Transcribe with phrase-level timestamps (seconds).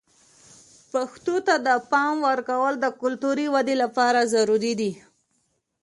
[0.91, 4.91] پښتو ته د پام ورکول د کلتوري ودې لپاره ضروري دي.